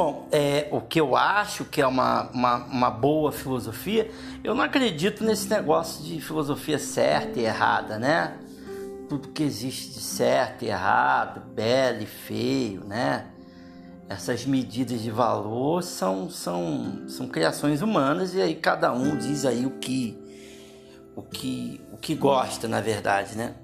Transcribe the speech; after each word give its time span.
Bom, 0.00 0.28
é, 0.30 0.68
o 0.70 0.80
que 0.80 1.00
eu 1.00 1.16
acho 1.16 1.64
que 1.64 1.82
é 1.82 1.86
uma, 1.88 2.30
uma, 2.30 2.54
uma, 2.66 2.88
boa 2.88 3.32
filosofia, 3.32 4.08
eu 4.44 4.54
não 4.54 4.62
acredito 4.62 5.24
nesse 5.24 5.50
negócio 5.50 6.04
de 6.04 6.20
filosofia 6.20 6.78
certa 6.78 7.40
e 7.40 7.44
errada, 7.44 7.98
né? 7.98 8.38
Tudo 9.08 9.26
que 9.26 9.42
existe 9.42 9.94
de 9.94 9.98
certo 9.98 10.64
e 10.64 10.68
errado, 10.68 11.40
belo 11.52 12.00
e 12.00 12.06
feio, 12.06 12.84
né? 12.84 13.26
Essas 14.08 14.46
medidas 14.46 15.02
de 15.02 15.10
valor 15.10 15.82
são, 15.82 16.30
são, 16.30 17.08
são 17.08 17.26
criações 17.26 17.82
humanas 17.82 18.36
e 18.36 18.40
aí 18.40 18.54
cada 18.54 18.92
um 18.92 19.16
diz 19.16 19.44
aí 19.44 19.66
o 19.66 19.80
que, 19.80 20.16
o 21.16 21.22
que, 21.22 21.84
o 21.92 21.96
que 21.96 22.14
gosta, 22.14 22.68
na 22.68 22.80
verdade, 22.80 23.36
né? 23.36 23.56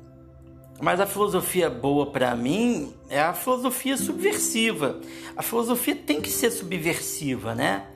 Mas 0.80 1.00
a 1.00 1.06
filosofia 1.06 1.70
boa 1.70 2.06
para 2.06 2.34
mim 2.34 2.92
é 3.08 3.20
a 3.20 3.32
filosofia 3.32 3.96
subversiva. 3.96 5.00
A 5.36 5.42
filosofia 5.42 5.94
tem 5.94 6.20
que 6.20 6.28
ser 6.28 6.50
subversiva, 6.50 7.54
né? 7.54 7.86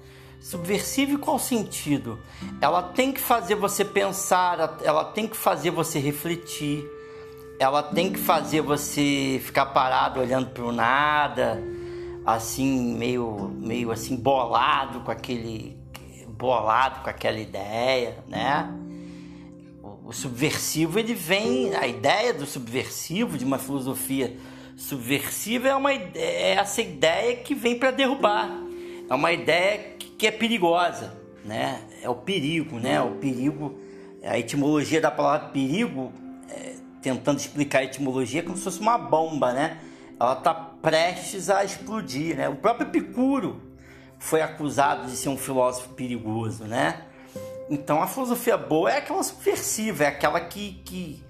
Subversiva 0.40 1.12
em 1.12 1.16
qual 1.16 1.38
sentido? 1.38 2.18
Ela 2.60 2.82
tem 2.82 3.12
que 3.12 3.20
fazer 3.20 3.56
você 3.56 3.84
pensar, 3.84 4.78
ela 4.82 5.04
tem 5.04 5.26
que 5.26 5.36
fazer 5.36 5.70
você 5.70 5.98
refletir, 5.98 6.86
ela 7.58 7.82
tem 7.82 8.12
que 8.12 8.18
fazer 8.18 8.60
você 8.60 9.40
ficar 9.44 9.66
parado 9.66 10.20
olhando 10.20 10.50
para 10.50 10.64
o 10.64 10.70
nada, 10.70 11.60
assim, 12.24 12.94
meio, 12.96 13.50
meio 13.58 13.90
assim, 13.90 14.14
bolado 14.14 15.00
com 15.00 15.10
aquele. 15.10 15.76
bolado 16.28 17.00
com 17.02 17.10
aquela 17.10 17.40
ideia, 17.40 18.22
né? 18.28 18.72
O 20.08 20.12
subversivo 20.14 20.98
ele 20.98 21.12
vem 21.12 21.74
a 21.74 21.86
ideia 21.86 22.32
do 22.32 22.46
subversivo 22.46 23.36
de 23.36 23.44
uma 23.44 23.58
filosofia 23.58 24.34
subversiva 24.74 25.68
é 25.68 25.74
uma 25.74 25.92
é 25.92 26.52
essa 26.52 26.80
ideia 26.80 27.36
que 27.36 27.54
vem 27.54 27.78
para 27.78 27.90
derrubar. 27.90 28.48
É 29.06 29.14
uma 29.14 29.30
ideia 29.32 29.96
que 29.98 30.26
é 30.26 30.30
perigosa 30.30 31.14
né? 31.44 31.82
É 32.02 32.08
o 32.08 32.14
perigo 32.14 32.78
né? 32.78 32.98
O 33.02 33.16
perigo 33.16 33.78
a 34.22 34.38
etimologia 34.38 34.98
da 34.98 35.10
palavra 35.10 35.48
perigo 35.50 36.10
é, 36.48 36.76
tentando 37.02 37.38
explicar 37.38 37.80
a 37.80 37.84
etimologia 37.84 38.40
é 38.40 38.42
como 38.42 38.56
se 38.56 38.64
fosse 38.64 38.80
uma 38.80 38.96
bomba 38.96 39.52
né? 39.52 39.76
Ela 40.18 40.32
está 40.32 40.54
prestes 40.54 41.50
a 41.50 41.62
explodir 41.62 42.34
né? 42.34 42.48
O 42.48 42.56
próprio 42.56 42.88
Epicuro 42.88 43.60
foi 44.18 44.40
acusado 44.40 45.06
de 45.06 45.14
ser 45.18 45.28
um 45.28 45.36
filósofo 45.36 45.90
perigoso 45.90 46.64
né 46.64 47.02
então 47.70 48.02
a 48.02 48.06
filosofia 48.06 48.56
boa 48.56 48.90
é 48.90 48.98
aquela 48.98 49.22
subversiva, 49.22 50.04
é 50.04 50.06
aquela 50.08 50.40
que, 50.40 50.80
que, 50.84 51.22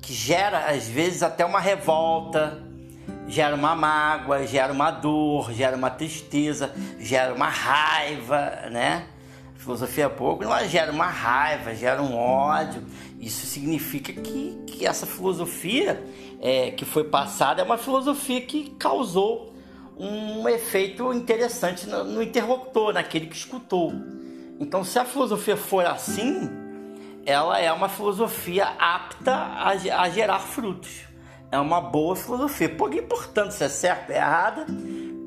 que 0.00 0.14
gera 0.14 0.70
às 0.70 0.86
vezes 0.86 1.22
até 1.22 1.44
uma 1.44 1.60
revolta, 1.60 2.62
gera 3.26 3.54
uma 3.54 3.74
mágoa, 3.74 4.46
gera 4.46 4.72
uma 4.72 4.90
dor, 4.90 5.52
gera 5.52 5.76
uma 5.76 5.90
tristeza, 5.90 6.72
gera 6.98 7.34
uma 7.34 7.48
raiva, 7.48 8.68
né? 8.70 9.06
A 9.56 9.58
filosofia 9.58 10.08
boa 10.08 10.42
ela 10.42 10.64
gera 10.66 10.90
uma 10.90 11.06
raiva, 11.06 11.74
gera 11.74 12.02
um 12.02 12.16
ódio. 12.16 12.82
Isso 13.20 13.46
significa 13.46 14.12
que, 14.12 14.58
que 14.66 14.86
essa 14.86 15.06
filosofia 15.06 16.02
é, 16.40 16.70
que 16.70 16.84
foi 16.84 17.04
passada 17.04 17.60
é 17.60 17.64
uma 17.64 17.76
filosofia 17.76 18.40
que 18.40 18.70
causou 18.78 19.54
um 19.98 20.48
efeito 20.48 21.12
interessante 21.12 21.86
no, 21.86 22.02
no 22.04 22.22
interlocutor, 22.22 22.94
naquele 22.94 23.26
que 23.26 23.36
escutou. 23.36 23.92
Então, 24.60 24.84
se 24.84 24.98
a 24.98 25.06
filosofia 25.06 25.56
for 25.56 25.86
assim, 25.86 26.50
ela 27.24 27.58
é 27.58 27.72
uma 27.72 27.88
filosofia 27.88 28.66
apta 28.78 29.32
a, 29.32 29.70
a 29.70 30.10
gerar 30.10 30.38
frutos. 30.38 31.06
É 31.50 31.58
uma 31.58 31.80
boa 31.80 32.14
filosofia. 32.14 32.68
Por 32.68 32.94
importante 32.94 33.54
se 33.54 33.64
é 33.64 33.70
certo 33.70 34.10
ou 34.10 34.16
errada, 34.16 34.66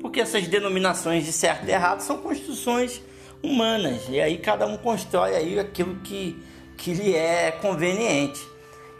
porque 0.00 0.20
essas 0.20 0.46
denominações 0.46 1.24
de 1.24 1.32
certo 1.32 1.66
e 1.66 1.72
errado 1.72 2.00
são 2.00 2.18
construções 2.18 3.02
humanas. 3.42 4.08
E 4.08 4.20
aí 4.20 4.38
cada 4.38 4.66
um 4.68 4.76
constrói 4.76 5.34
aí 5.34 5.58
aquilo 5.58 5.96
que, 5.96 6.40
que 6.76 6.94
lhe 6.94 7.14
é 7.16 7.50
conveniente. 7.50 8.40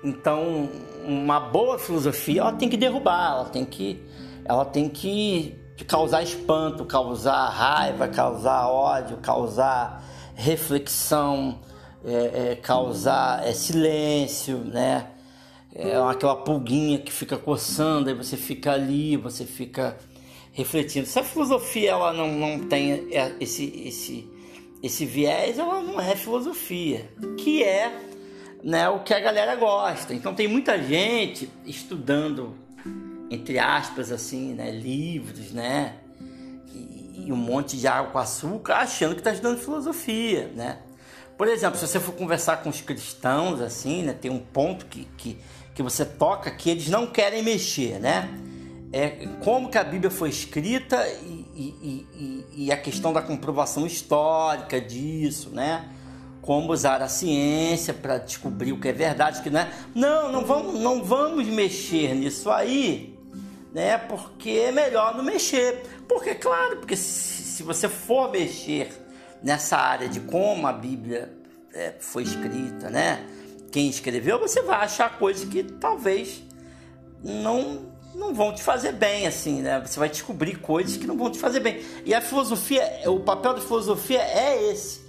Então, 0.02 0.68
uma 1.04 1.38
boa 1.38 1.78
filosofia, 1.78 2.40
ela 2.40 2.52
tem 2.52 2.68
que 2.68 2.76
derrubar, 2.76 3.36
ela 3.36 3.44
tem 3.44 3.64
que, 3.64 4.02
ela 4.44 4.64
tem 4.64 4.88
que 4.88 5.56
causar 5.86 6.22
espanto, 6.22 6.84
causar 6.84 7.48
raiva, 7.48 8.08
causar 8.08 8.66
ódio, 8.68 9.16
causar 9.18 10.02
reflexão, 10.34 11.60
é, 12.04 12.52
é, 12.52 12.56
causar 12.56 13.46
é, 13.46 13.52
silêncio, 13.52 14.58
né? 14.58 15.06
É 15.74 15.96
aquela 15.96 16.36
pulguinha 16.36 16.98
que 16.98 17.12
fica 17.12 17.36
coçando, 17.36 18.08
aí 18.08 18.14
você 18.14 18.36
fica 18.36 18.72
ali, 18.72 19.16
você 19.16 19.44
fica 19.44 19.96
refletindo. 20.52 21.06
Se 21.06 21.18
a 21.18 21.24
filosofia 21.24 21.90
ela 21.90 22.12
não, 22.12 22.32
não 22.32 22.60
tem 22.68 22.92
é, 23.10 23.34
esse, 23.40 23.64
esse, 23.84 24.30
esse 24.82 25.04
viés, 25.04 25.58
ela 25.58 25.80
não 25.80 26.00
é 26.00 26.14
filosofia, 26.14 27.10
que 27.38 27.64
é 27.64 27.92
né, 28.62 28.88
o 28.88 29.00
que 29.00 29.12
a 29.12 29.20
galera 29.20 29.56
gosta. 29.56 30.14
Então 30.14 30.34
tem 30.34 30.46
muita 30.46 30.80
gente 30.80 31.50
estudando, 31.66 32.54
entre 33.30 33.58
aspas, 33.58 34.12
assim, 34.12 34.54
né, 34.54 34.70
livros, 34.70 35.50
né? 35.52 35.96
E 37.24 37.32
um 37.32 37.36
monte 37.36 37.76
de 37.76 37.86
água 37.86 38.10
com 38.10 38.18
açúcar 38.18 38.76
achando 38.76 39.14
que 39.14 39.20
está 39.20 39.32
estudando 39.32 39.58
filosofia, 39.58 40.50
né? 40.54 40.78
Por 41.36 41.48
exemplo, 41.48 41.78
se 41.78 41.86
você 41.86 41.98
for 41.98 42.14
conversar 42.14 42.58
com 42.58 42.68
os 42.68 42.80
cristãos, 42.80 43.60
assim, 43.60 44.02
né? 44.02 44.12
Tem 44.12 44.30
um 44.30 44.38
ponto 44.38 44.86
que, 44.86 45.06
que, 45.16 45.38
que 45.74 45.82
você 45.82 46.04
toca 46.04 46.50
que 46.50 46.70
eles 46.70 46.88
não 46.88 47.06
querem 47.06 47.42
mexer, 47.42 47.98
né? 47.98 48.28
É 48.92 49.26
como 49.40 49.68
que 49.68 49.76
a 49.76 49.82
Bíblia 49.82 50.10
foi 50.10 50.28
escrita 50.28 51.04
e, 51.08 51.46
e, 51.56 52.06
e, 52.14 52.64
e 52.66 52.72
a 52.72 52.76
questão 52.76 53.12
da 53.12 53.20
comprovação 53.20 53.84
histórica 53.84 54.80
disso, 54.80 55.50
né? 55.50 55.88
Como 56.40 56.72
usar 56.72 57.02
a 57.02 57.08
ciência 57.08 57.92
para 57.92 58.18
descobrir 58.18 58.72
o 58.72 58.78
que 58.78 58.88
é 58.88 58.92
verdade, 58.92 59.40
o 59.40 59.42
que 59.42 59.50
não 59.50 59.60
é. 59.60 59.72
Não, 59.94 60.30
não 60.30 60.44
vamos, 60.44 60.78
não 60.78 61.02
vamos 61.02 61.48
mexer 61.48 62.14
nisso 62.14 62.48
aí, 62.50 63.13
né? 63.74 63.98
Porque 63.98 64.50
é 64.50 64.72
melhor 64.72 65.16
não 65.16 65.24
mexer. 65.24 65.82
Porque, 66.08 66.36
claro, 66.36 66.76
porque 66.76 66.96
se, 66.96 67.42
se 67.42 67.62
você 67.64 67.88
for 67.88 68.30
mexer 68.30 68.92
nessa 69.42 69.76
área 69.76 70.08
de 70.08 70.20
como 70.20 70.66
a 70.66 70.72
Bíblia 70.72 71.36
é, 71.74 71.94
foi 71.98 72.22
escrita, 72.22 72.88
né? 72.88 73.26
Quem 73.72 73.88
escreveu, 73.88 74.38
você 74.38 74.62
vai 74.62 74.76
achar 74.76 75.18
coisas 75.18 75.46
que 75.48 75.64
talvez 75.64 76.42
não 77.22 77.92
não 78.14 78.32
vão 78.32 78.54
te 78.54 78.62
fazer 78.62 78.92
bem, 78.92 79.26
assim, 79.26 79.60
né? 79.60 79.82
Você 79.84 79.98
vai 79.98 80.08
descobrir 80.08 80.60
coisas 80.60 80.96
que 80.96 81.04
não 81.04 81.16
vão 81.16 81.32
te 81.32 81.38
fazer 81.40 81.58
bem. 81.58 81.84
E 82.04 82.14
a 82.14 82.20
filosofia, 82.20 82.84
o 83.06 83.18
papel 83.18 83.54
da 83.54 83.60
filosofia 83.60 84.22
é 84.22 84.70
esse. 84.70 85.02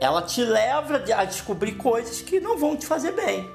Ela 0.00 0.22
te 0.22 0.42
leva 0.42 1.04
a 1.14 1.24
descobrir 1.26 1.72
coisas 1.72 2.22
que 2.22 2.40
não 2.40 2.56
vão 2.56 2.74
te 2.74 2.86
fazer 2.86 3.12
bem, 3.12 3.46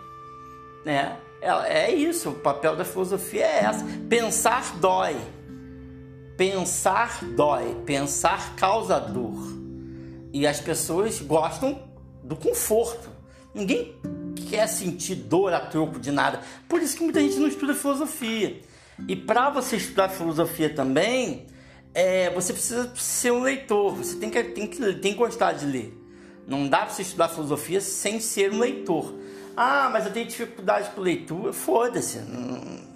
né? 0.85 1.17
É, 1.41 1.85
é 1.85 1.91
isso, 1.91 2.29
o 2.29 2.35
papel 2.35 2.75
da 2.75 2.85
filosofia 2.85 3.43
é 3.43 3.63
essa. 3.65 3.83
Pensar 4.07 4.77
dói. 4.77 5.17
Pensar 6.37 7.23
dói. 7.35 7.75
Pensar 7.85 8.55
causa 8.55 8.99
dor. 8.99 9.59
E 10.31 10.45
as 10.45 10.59
pessoas 10.59 11.19
gostam 11.19 11.81
do 12.23 12.35
conforto. 12.35 13.09
Ninguém 13.53 13.95
quer 14.49 14.67
sentir 14.67 15.15
dor 15.15 15.51
a 15.51 15.59
troco 15.59 15.99
de 15.99 16.11
nada. 16.11 16.41
Por 16.69 16.81
isso 16.81 16.95
que 16.95 17.03
muita 17.03 17.19
gente 17.19 17.37
não 17.37 17.47
estuda 17.47 17.73
filosofia. 17.73 18.61
E 19.07 19.15
para 19.15 19.49
você 19.49 19.77
estudar 19.77 20.09
filosofia 20.09 20.73
também, 20.73 21.47
é, 21.93 22.29
você 22.29 22.53
precisa 22.53 22.91
ser 22.95 23.31
um 23.31 23.41
leitor. 23.41 23.95
Você 23.95 24.15
tem 24.17 24.29
que, 24.29 24.43
tem, 24.43 24.67
que, 24.67 24.93
tem 24.95 25.13
que 25.13 25.17
gostar 25.17 25.53
de 25.53 25.65
ler. 25.65 26.00
Não 26.51 26.67
dá 26.67 26.79
para 26.79 26.89
você 26.89 27.01
estudar 27.03 27.29
filosofia 27.29 27.79
sem 27.79 28.19
ser 28.19 28.51
um 28.51 28.59
leitor. 28.59 29.15
Ah, 29.55 29.89
mas 29.89 30.05
eu 30.05 30.11
tenho 30.11 30.27
dificuldade 30.27 30.89
com 30.89 30.99
leitura. 30.99 31.53
Foda-se, 31.53 32.19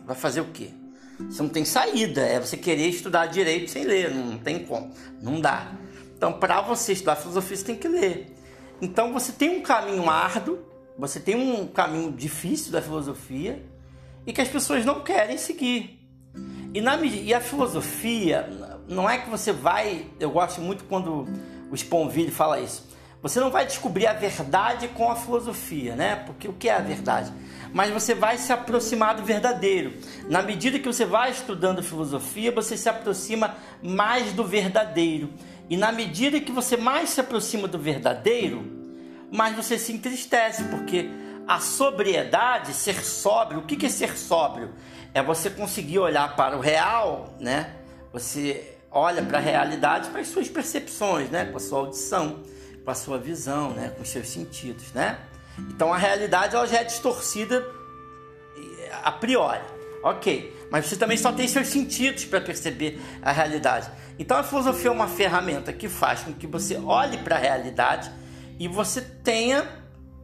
vai 0.05 0.13
fazer 0.13 0.41
o 0.41 0.47
quê? 0.47 0.71
Você 1.17 1.41
não 1.41 1.47
tem 1.47 1.63
saída, 1.63 2.19
é 2.19 2.37
você 2.37 2.57
querer 2.57 2.89
estudar 2.89 3.27
direito 3.27 3.71
sem 3.71 3.85
ler, 3.85 4.13
não 4.13 4.37
tem 4.37 4.65
como, 4.65 4.91
não 5.21 5.39
dá. 5.39 5.71
Então, 6.17 6.33
para 6.33 6.59
você 6.59 6.91
estudar 6.91 7.15
filosofia, 7.15 7.55
você 7.55 7.63
tem 7.63 7.77
que 7.77 7.87
ler. 7.87 8.35
Então, 8.81 9.13
você 9.13 9.31
tem 9.31 9.57
um 9.57 9.61
caminho 9.61 10.09
árduo, 10.09 10.59
você 10.99 11.17
tem 11.17 11.37
um 11.37 11.65
caminho 11.65 12.11
difícil 12.11 12.73
da 12.73 12.81
filosofia 12.81 13.65
e 14.27 14.33
que 14.33 14.41
as 14.41 14.49
pessoas 14.49 14.83
não 14.83 15.01
querem 15.01 15.37
seguir. 15.37 16.05
E, 16.73 16.81
na, 16.81 16.97
e 16.97 17.33
a 17.33 17.39
filosofia, 17.39 18.49
não 18.85 19.09
é 19.09 19.17
que 19.17 19.29
você 19.29 19.53
vai. 19.53 20.07
Eu 20.19 20.31
gosto 20.31 20.59
muito 20.59 20.83
quando 20.83 21.25
o 21.71 21.75
Sponville 21.75 22.31
fala 22.31 22.59
isso. 22.59 22.93
Você 23.25 23.39
não 23.39 23.49
vai 23.49 23.65
descobrir 23.65 24.05
a 24.05 24.13
verdade 24.13 24.87
com 24.89 25.09
a 25.09 25.15
filosofia, 25.15 25.95
né? 25.95 26.15
Porque 26.27 26.47
o 26.47 26.53
que 26.53 26.69
é 26.69 26.75
a 26.75 26.79
verdade? 26.79 27.33
Mas 27.73 27.89
você 27.89 28.13
vai 28.13 28.37
se 28.37 28.53
aproximar 28.53 29.15
do 29.15 29.23
verdadeiro. 29.23 29.93
Na 30.29 30.43
medida 30.43 30.77
que 30.77 30.85
você 30.85 31.05
vai 31.05 31.31
estudando 31.31 31.81
filosofia, 31.81 32.51
você 32.51 32.77
se 32.77 32.87
aproxima 32.87 33.55
mais 33.81 34.31
do 34.31 34.43
verdadeiro. 34.43 35.33
E 35.67 35.75
na 35.75 35.91
medida 35.91 36.39
que 36.39 36.51
você 36.51 36.77
mais 36.77 37.09
se 37.09 37.19
aproxima 37.19 37.67
do 37.67 37.79
verdadeiro, 37.79 38.63
mais 39.31 39.55
você 39.55 39.79
se 39.79 39.91
entristece, 39.91 40.63
porque 40.65 41.09
a 41.47 41.59
sobriedade, 41.59 42.75
ser 42.75 43.03
sóbrio, 43.03 43.61
o 43.61 43.63
que 43.63 43.87
é 43.87 43.89
ser 43.89 44.15
sóbrio? 44.15 44.75
É 45.15 45.23
você 45.23 45.49
conseguir 45.49 45.97
olhar 45.97 46.35
para 46.35 46.55
o 46.55 46.59
real, 46.59 47.33
né? 47.39 47.71
Você 48.13 48.77
olha 48.91 49.23
para 49.23 49.39
a 49.39 49.41
realidade, 49.41 50.09
para 50.09 50.21
as 50.21 50.27
suas 50.27 50.47
percepções, 50.47 51.31
né? 51.31 51.45
Com 51.45 51.57
a 51.57 51.59
sua 51.59 51.79
audição, 51.79 52.43
com 52.85 52.91
a 52.91 52.95
sua 52.95 53.17
visão, 53.17 53.71
né? 53.71 53.89
Com 53.89 54.03
os 54.03 54.09
seus 54.09 54.29
sentidos, 54.29 54.93
né? 54.93 55.17
Então 55.69 55.91
a 55.91 55.97
realidade 55.97 56.55
ela 56.55 56.67
já 56.67 56.77
é 56.77 56.83
distorcida 56.83 57.65
a 59.03 59.11
priori, 59.11 59.63
ok? 60.03 60.67
Mas 60.71 60.85
você 60.85 60.95
também 60.95 61.17
só 61.17 61.31
tem 61.31 61.47
seus 61.47 61.67
sentidos 61.67 62.25
para 62.25 62.39
perceber 62.39 63.01
a 63.21 63.31
realidade. 63.31 63.89
Então 64.19 64.37
a 64.37 64.43
filosofia 64.43 64.89
é 64.89 64.91
uma 64.91 65.07
ferramenta 65.07 65.73
que 65.73 65.89
faz 65.89 66.21
com 66.21 66.33
que 66.33 66.45
você 66.45 66.77
olhe 66.77 67.17
para 67.17 67.35
a 67.35 67.39
realidade 67.39 68.11
e 68.59 68.67
você 68.67 69.01
tenha, 69.01 69.67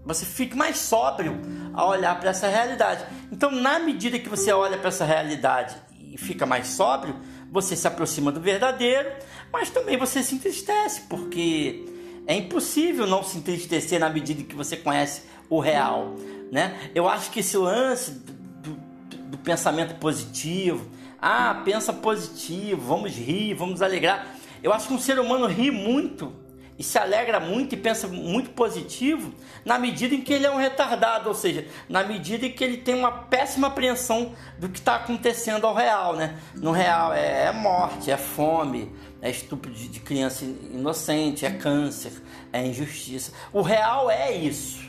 você 0.06 0.26
fique 0.26 0.56
mais 0.56 0.78
sóbrio 0.78 1.40
a 1.74 1.86
olhar 1.86 2.20
para 2.20 2.30
essa 2.30 2.48
realidade. 2.48 3.06
Então, 3.32 3.52
na 3.52 3.80
medida 3.80 4.20
que 4.20 4.30
você 4.30 4.52
olha 4.52 4.78
para 4.78 4.90
essa 4.90 5.06
realidade 5.06 5.76
e 6.00 6.18
fica 6.18 6.46
mais 6.46 6.68
sóbrio, 6.68 7.16
você 7.52 7.76
se 7.76 7.88
aproxima 7.88 8.32
do 8.32 8.40
verdadeiro, 8.40 9.12
mas 9.52 9.70
também 9.70 9.98
você 9.98 10.24
se 10.24 10.36
entristece, 10.36 11.02
porque 11.10 11.86
é 12.32 12.38
impossível 12.38 13.06
não 13.06 13.24
se 13.24 13.38
entristecer 13.38 14.00
na 14.00 14.10
medida 14.10 14.42
que 14.44 14.56
você 14.56 14.78
conhece 14.78 15.24
o 15.50 15.60
real, 15.60 16.16
né? 16.50 16.80
Eu 16.96 17.10
acho 17.10 17.30
que 17.30 17.42
esse 17.42 17.58
lance 17.58 18.12
do, 18.12 18.72
do, 18.72 19.18
do 19.32 19.38
pensamento 19.38 19.96
positivo, 19.96 20.88
ah, 21.22 21.62
pensa 21.66 21.92
positivo, 21.92 22.82
vamos 22.82 23.12
rir, 23.12 23.54
vamos 23.54 23.82
alegrar. 23.82 24.26
Eu 24.64 24.72
acho 24.72 24.88
que 24.88 24.94
um 24.94 25.00
ser 25.00 25.20
humano 25.20 25.46
ri 25.46 25.72
muito 25.72 26.32
e 26.78 26.84
se 26.84 26.98
alegra 26.98 27.40
muito 27.40 27.76
e 27.76 27.78
pensa 27.78 28.08
muito 28.08 28.52
positivo 28.52 29.34
na 29.64 29.78
medida 29.78 30.16
em 30.16 30.22
que 30.22 30.34
ele 30.34 30.46
é 30.46 30.52
um 30.52 30.58
retardado, 30.58 31.30
ou 31.30 31.36
seja, 31.36 31.68
na 31.88 32.04
medida 32.04 32.46
em 32.46 32.52
que 32.52 32.64
ele 32.64 32.78
tem 32.78 32.96
uma 32.96 33.12
péssima 33.12 33.68
apreensão 33.68 34.34
do 34.58 34.68
que 34.68 34.80
está 34.80 34.96
acontecendo 34.96 35.68
ao 35.68 35.76
real, 35.76 36.16
né? 36.16 36.40
No 36.56 36.72
real 36.72 37.14
é, 37.14 37.46
é 37.46 37.52
morte, 37.52 38.10
é 38.10 38.18
fome, 38.18 38.92
é 39.22 39.30
estupro 39.30 39.72
de, 39.72 39.88
de 39.88 40.00
criança 40.00 40.44
inocente, 40.44 41.46
é 41.46 41.52
câncer, 41.52 42.14
é 42.52 42.66
injustiça. 42.66 43.32
O 43.54 43.62
real 43.62 44.10
é 44.10 44.32
isso, 44.32 44.82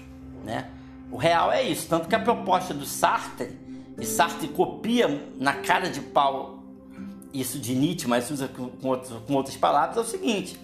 né? 0.44 0.69
O 1.11 1.19
real 1.19 1.52
é 1.52 1.62
isso, 1.62 1.87
tanto 1.88 2.08
que 2.08 2.14
a 2.14 2.20
proposta 2.20 2.73
do 2.73 2.87
Sartre, 2.87 3.61
e 3.99 4.06
Sartre 4.06 4.49
copia 4.49 5.29
na 5.38 5.52
cara 5.52 5.90
de 5.90 6.00
pau 6.00 6.61
isso 7.34 7.58
de 7.58 7.75
Nietzsche, 7.75 8.08
mas 8.08 8.31
usa 8.31 8.49
com, 8.49 8.88
outros, 8.88 9.12
com 9.26 9.34
outras 9.34 9.56
palavras, 9.56 9.96
é 9.96 10.00
o 10.00 10.05
seguinte 10.05 10.58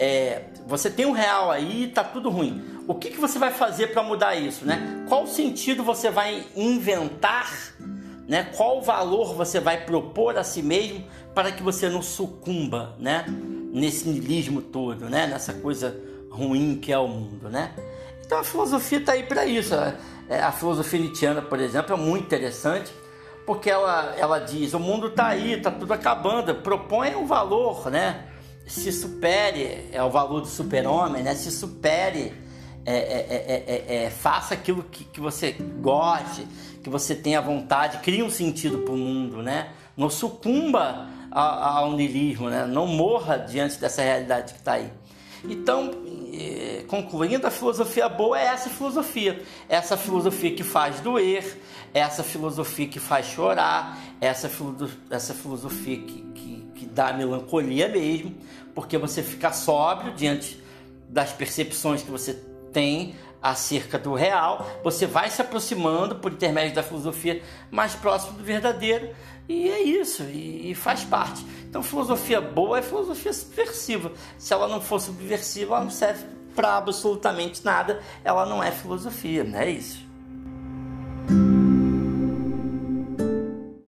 é, 0.00 0.44
você 0.66 0.88
tem 0.88 1.04
um 1.04 1.12
real 1.12 1.50
aí 1.50 1.84
e 1.84 1.88
tá 1.88 2.02
tudo 2.02 2.30
ruim. 2.30 2.64
O 2.88 2.94
que, 2.94 3.10
que 3.10 3.20
você 3.20 3.38
vai 3.38 3.52
fazer 3.52 3.88
para 3.88 4.02
mudar 4.02 4.34
isso, 4.34 4.64
né? 4.64 5.04
Qual 5.06 5.26
sentido 5.26 5.84
você 5.84 6.10
vai 6.10 6.42
inventar, 6.56 7.52
né? 8.26 8.48
Qual 8.56 8.80
valor 8.80 9.34
você 9.34 9.60
vai 9.60 9.84
propor 9.84 10.38
a 10.38 10.42
si 10.42 10.62
mesmo 10.62 11.04
para 11.34 11.52
que 11.52 11.62
você 11.62 11.90
não 11.90 12.00
sucumba, 12.00 12.96
né? 12.98 13.26
Nesse 13.28 14.08
niilismo 14.08 14.62
todo, 14.62 15.10
né? 15.10 15.26
Nessa 15.26 15.52
coisa 15.52 15.94
ruim 16.30 16.76
que 16.76 16.90
é 16.90 16.98
o 16.98 17.06
mundo, 17.06 17.50
né? 17.50 17.72
Então 18.24 18.38
a 18.38 18.44
filosofia 18.44 18.98
está 18.98 19.12
aí 19.12 19.24
para 19.24 19.44
isso. 19.44 19.74
É, 20.30 20.40
a 20.40 20.50
filosofia 20.50 20.98
nietzschiana, 20.98 21.42
por 21.42 21.60
exemplo, 21.60 21.92
é 21.94 21.98
muito 21.98 22.24
interessante 22.24 22.90
porque 23.44 23.68
ela, 23.68 24.14
ela 24.16 24.38
diz: 24.38 24.72
o 24.72 24.80
mundo 24.80 25.08
está 25.08 25.26
aí, 25.26 25.52
está 25.52 25.70
tudo 25.70 25.92
acabando, 25.92 26.54
propõe 26.54 27.14
um 27.16 27.26
valor, 27.26 27.90
né? 27.90 28.29
Se 28.70 28.92
supere, 28.92 29.88
é 29.92 30.00
o 30.02 30.10
valor 30.10 30.40
do 30.40 30.46
super-homem, 30.46 31.24
né? 31.24 31.34
Se 31.34 31.50
supere, 31.50 32.32
é, 32.86 32.94
é, 32.94 34.04
é, 34.04 34.10
faça 34.10 34.54
aquilo 34.54 34.84
que, 34.84 35.04
que 35.04 35.20
você 35.20 35.52
goste, 35.80 36.46
que 36.82 36.88
você 36.88 37.14
tenha 37.16 37.40
vontade, 37.40 37.98
crie 37.98 38.22
um 38.22 38.30
sentido 38.30 38.78
para 38.78 38.94
o 38.94 38.96
mundo, 38.96 39.42
né? 39.42 39.70
Não 39.96 40.08
sucumba 40.08 41.08
ao, 41.32 41.88
ao 41.88 41.96
né? 42.48 42.64
Não 42.64 42.86
morra 42.86 43.38
diante 43.38 43.76
dessa 43.78 44.02
realidade 44.02 44.52
que 44.52 44.60
está 44.60 44.74
aí. 44.74 44.90
Então, 45.44 45.90
concluindo, 46.80 47.46
a 47.46 47.50
filosofia 47.50 48.08
boa 48.08 48.38
é 48.38 48.46
essa 48.46 48.70
filosofia. 48.70 49.42
Essa 49.68 49.96
filosofia 49.96 50.54
que 50.54 50.62
faz 50.62 51.00
doer, 51.00 51.58
essa 51.92 52.22
filosofia 52.22 52.88
que 52.88 53.00
faz 53.00 53.26
chorar, 53.26 53.98
essa, 54.20 54.50
essa 55.10 55.34
filosofia 55.34 55.98
que, 55.98 56.22
que, 56.34 56.66
que 56.74 56.86
dá 56.86 57.12
melancolia 57.12 57.88
mesmo, 57.88 58.36
porque 58.74 58.96
você 58.96 59.22
fica 59.22 59.52
sóbrio 59.52 60.14
diante 60.14 60.62
das 61.08 61.32
percepções 61.32 62.02
que 62.02 62.10
você 62.10 62.34
tem 62.72 63.14
acerca 63.42 63.98
do 63.98 64.14
real, 64.14 64.66
você 64.84 65.06
vai 65.06 65.30
se 65.30 65.40
aproximando 65.40 66.16
por 66.16 66.32
intermédio 66.32 66.74
da 66.74 66.82
filosofia 66.82 67.42
mais 67.70 67.94
próximo 67.94 68.36
do 68.36 68.44
verdadeiro, 68.44 69.10
e 69.48 69.68
é 69.68 69.82
isso, 69.82 70.22
e, 70.24 70.72
faz 70.76 71.02
parte. 71.02 71.44
Então, 71.68 71.82
filosofia 71.82 72.40
boa 72.40 72.78
é 72.78 72.82
filosofia 72.82 73.32
subversiva. 73.32 74.12
Se 74.38 74.52
ela 74.52 74.68
não 74.68 74.80
for 74.80 75.00
subversiva, 75.00 75.74
ela 75.74 75.84
não 75.84 75.90
serve 75.90 76.24
para 76.54 76.76
absolutamente 76.76 77.64
nada, 77.64 78.00
ela 78.24 78.46
não 78.46 78.62
é 78.62 78.70
filosofia, 78.70 79.44
não 79.44 79.58
é 79.58 79.70
isso. 79.70 80.09